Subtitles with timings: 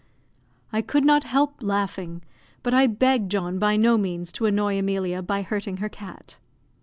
[0.73, 2.23] I could not help laughing,
[2.63, 6.39] but I begged John by no means to annoy Emilia by hurting her cat.